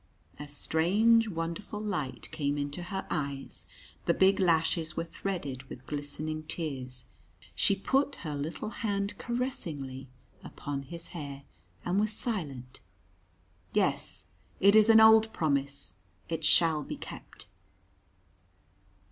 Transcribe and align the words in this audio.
A 0.39 0.47
strange 0.47 1.27
wonderful 1.27 1.79
light 1.79 2.27
came 2.31 2.57
into 2.57 2.81
her 2.81 3.05
eyes. 3.11 3.67
The 4.07 4.15
big 4.15 4.39
lashes 4.39 4.97
were 4.97 5.03
threaded 5.03 5.61
with 5.69 5.85
glistening 5.85 6.41
tears. 6.41 7.05
She 7.53 7.75
put 7.75 8.15
her 8.25 8.33
little 8.33 8.69
hand 8.81 9.15
caressingly 9.19 10.07
upon 10.43 10.81
his 10.81 11.09
hair, 11.09 11.43
and 11.85 11.99
was 11.99 12.11
silent. 12.13 12.79
"Yes! 13.75 14.25
it 14.59 14.75
is 14.75 14.89
an 14.89 14.99
old 14.99 15.31
promise. 15.33 15.97
It 16.29 16.43
shall 16.43 16.81
be 16.81 16.97
kept." 16.97 17.45